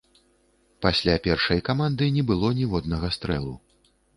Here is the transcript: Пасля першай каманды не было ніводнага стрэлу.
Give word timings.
Пасля 0.85 1.15
першай 1.27 1.61
каманды 1.69 2.09
не 2.17 2.23
было 2.33 2.53
ніводнага 2.63 3.07
стрэлу. 3.19 3.53